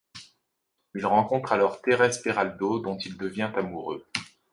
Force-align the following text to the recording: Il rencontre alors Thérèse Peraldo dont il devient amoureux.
Il 0.95 1.05
rencontre 1.05 1.51
alors 1.53 1.79
Thérèse 1.79 2.23
Peraldo 2.23 2.79
dont 2.79 2.97
il 2.97 3.17
devient 3.19 3.51
amoureux. 3.55 4.03